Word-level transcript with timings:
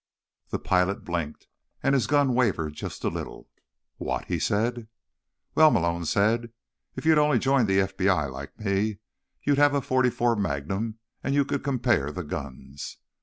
The 0.49 0.57
pilot 0.57 1.05
blinked, 1.05 1.45
and 1.83 1.93
his 1.93 2.07
gun 2.07 2.33
wavered 2.33 2.73
just 2.73 3.03
a 3.03 3.07
little. 3.07 3.49
"What?" 3.97 4.25
he 4.25 4.39
said. 4.39 4.87
"Well," 5.53 5.69
Malone 5.69 6.05
said, 6.05 6.51
"if 6.95 7.05
you'd 7.05 7.19
only 7.19 7.37
join 7.37 7.67
the 7.67 7.81
FBI, 7.81 8.31
like 8.31 8.59
me, 8.59 8.97
you'd 9.43 9.59
have 9.59 9.75
a 9.75 9.79
.44 9.79 10.39
Magnum, 10.39 10.97
and 11.23 11.35
you 11.35 11.45
could 11.45 11.63
compare 11.63 12.11
the 12.11 12.23
guns." 12.23 12.97